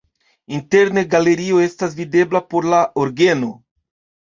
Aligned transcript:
Interne 0.59 1.03
galerio 1.15 1.61
estas 1.67 1.95
videbla 2.01 2.43
por 2.55 2.69
la 2.73 2.83
orgeno. 3.05 3.55